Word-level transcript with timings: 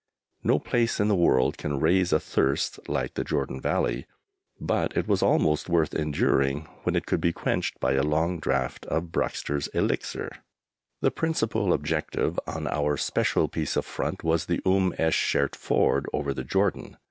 No 0.43 0.57
place 0.57 0.99
in 0.99 1.09
the 1.09 1.15
world 1.15 1.59
can 1.59 1.79
raise 1.79 2.11
a 2.11 2.19
thirst 2.19 2.79
like 2.89 3.13
the 3.13 3.23
Jordan 3.23 3.61
Valley, 3.61 4.07
but 4.59 4.97
it 4.97 5.07
was 5.07 5.21
almost 5.21 5.69
worth 5.69 5.93
enduring 5.93 6.61
when 6.81 6.95
it 6.95 7.05
could 7.05 7.21
be 7.21 7.31
quenched 7.31 7.79
by 7.79 7.93
a 7.93 8.01
long 8.01 8.39
draught 8.39 8.87
of 8.87 9.11
Bruxner's 9.11 9.67
elixir. 9.75 10.37
The 11.01 11.11
principal 11.11 11.71
objective 11.71 12.39
on 12.47 12.67
our 12.67 12.97
special 12.97 13.47
piece 13.47 13.75
of 13.75 13.85
front 13.85 14.23
was 14.23 14.47
the 14.47 14.59
Umm 14.65 14.91
esh 14.97 15.13
Shert 15.23 15.55
Ford 15.55 16.07
over 16.13 16.33
the 16.33 16.43
Jordan. 16.43 16.97